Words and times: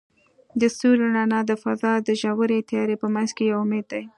د 0.59 0.61
ستوري 0.73 1.05
رڼا 1.15 1.39
د 1.47 1.51
فضاء 1.63 1.97
د 2.07 2.09
ژورې 2.21 2.59
تیارې 2.69 2.95
په 3.01 3.07
منځ 3.13 3.29
کې 3.37 3.43
یو 3.51 3.57
امید 3.65 3.85
دی. 3.91 4.03